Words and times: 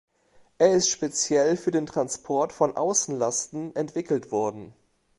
Er 0.57 0.73
ist 0.73 0.89
speziell 0.89 1.55
für 1.57 1.69
den 1.69 1.85
Transport 1.85 2.53
von 2.53 2.75
Außenlasten 2.75 3.75
entwickelt 3.75 4.31
worden. 4.31 4.73